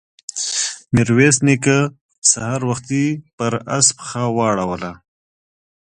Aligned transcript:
ميرويس 0.93 1.37
نيکه 1.47 1.77
سهار 2.31 2.61
وختي 2.69 3.05
پر 3.37 3.53
آس 3.77 3.87
پښه 3.97 4.23
واړوله. 4.37 4.91